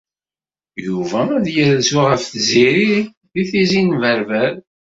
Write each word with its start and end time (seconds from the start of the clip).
Yuba 0.85 1.19
ad 1.35 1.45
yerzu 1.55 1.99
ɣef 2.09 2.23
Tiziri 2.31 2.93
deg 3.33 3.45
Tizi 3.51 3.81
n 3.83 3.91
Berber. 4.01 4.53